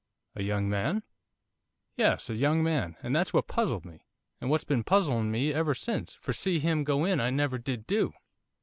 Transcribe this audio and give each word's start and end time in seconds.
'A 0.35 0.41
young 0.41 0.67
man?' 0.67 1.03
'Yes, 1.95 2.27
a 2.27 2.33
young 2.35 2.63
man, 2.63 2.95
and 3.03 3.15
that's 3.15 3.33
what 3.33 3.45
puzzled 3.47 3.85
me, 3.85 4.07
and 4.39 4.49
what's 4.49 4.63
been 4.63 4.83
puzzling 4.83 5.29
me 5.29 5.53
ever 5.53 5.75
since, 5.75 6.15
for 6.15 6.33
see 6.33 6.57
him 6.57 6.83
go 6.83 7.05
in 7.05 7.19
I 7.21 7.29
never 7.29 7.59
did 7.59 7.85
do. 7.85 8.11